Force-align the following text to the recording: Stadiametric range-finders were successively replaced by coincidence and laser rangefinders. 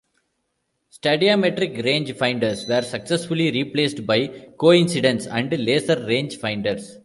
Stadiametric 0.91 1.85
range-finders 1.85 2.65
were 2.65 2.81
successively 2.81 3.51
replaced 3.51 4.03
by 4.07 4.49
coincidence 4.59 5.27
and 5.27 5.51
laser 5.59 5.95
rangefinders. 5.95 6.97